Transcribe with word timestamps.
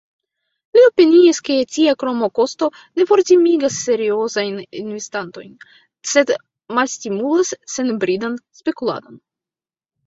Li 0.75 0.81
opiniis 0.85 1.39
ke 1.49 1.57
tia 1.75 1.93
kroma 2.03 2.29
kosto 2.39 2.69
ne 3.01 3.07
fortimigas 3.11 3.77
seriozajn 3.89 4.59
investantojn, 4.81 5.55
sed 6.15 6.37
malstimulas 6.81 7.57
senbridan 7.79 8.45
spekuladon. 8.63 9.27